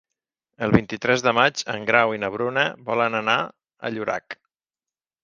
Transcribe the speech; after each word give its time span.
El 0.67 0.71
vint-i-tres 0.75 1.23
de 1.27 1.33
maig 1.39 1.61
en 1.73 1.85
Grau 1.89 2.13
i 2.17 2.21
na 2.23 2.31
Bruna 2.37 2.63
volen 2.89 3.19
anar 3.21 3.37
a 3.43 3.93
Llorac. 3.97 4.39